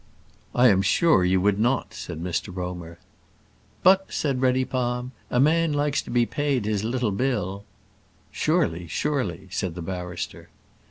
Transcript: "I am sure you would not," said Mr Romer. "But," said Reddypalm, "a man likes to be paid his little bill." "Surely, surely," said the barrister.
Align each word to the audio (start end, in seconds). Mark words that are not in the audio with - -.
"I 0.55 0.69
am 0.69 0.81
sure 0.81 1.23
you 1.23 1.39
would 1.41 1.59
not," 1.59 1.93
said 1.93 2.19
Mr 2.23 2.47
Romer. 2.49 2.97
"But," 3.83 4.11
said 4.11 4.41
Reddypalm, 4.41 5.11
"a 5.29 5.39
man 5.39 5.73
likes 5.73 6.01
to 6.01 6.09
be 6.09 6.25
paid 6.25 6.65
his 6.65 6.83
little 6.83 7.11
bill." 7.11 7.65
"Surely, 8.31 8.87
surely," 8.87 9.47
said 9.51 9.75
the 9.75 9.81
barrister. 9.83 10.49